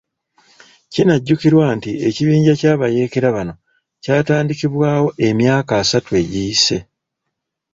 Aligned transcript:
Kinajjukirwa 0.93 1.65
nti 1.77 1.91
ekibinja 2.07 2.53
ky'abayeekera 2.59 3.27
bano 3.35 3.53
kyatandikibwawo 4.03 5.07
emyaka 5.27 5.73
asatu 5.83 6.09
egiyise. 6.21 6.77